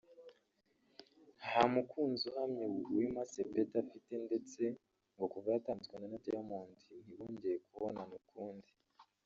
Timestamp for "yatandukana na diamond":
5.55-6.75